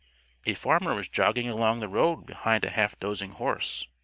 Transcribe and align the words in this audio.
A 0.47 0.55
farmer 0.55 0.95
was 0.95 1.07
jogging 1.07 1.47
along 1.47 1.79
the 1.79 1.87
road 1.87 2.25
behind 2.25 2.65
a 2.65 2.71
half 2.71 2.99
dozing 2.99 3.33
horse. 3.33 3.85